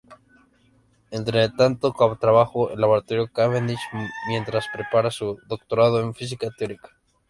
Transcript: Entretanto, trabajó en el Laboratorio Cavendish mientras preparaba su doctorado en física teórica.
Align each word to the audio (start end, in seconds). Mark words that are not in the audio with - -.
Entretanto, 1.11 1.93
trabajó 2.19 2.69
en 2.69 2.73
el 2.77 2.81
Laboratorio 2.81 3.27
Cavendish 3.31 3.87
mientras 4.29 4.65
preparaba 4.73 5.11
su 5.11 5.37
doctorado 5.47 5.99
en 6.01 6.15
física 6.15 6.49
teórica. 6.49 6.89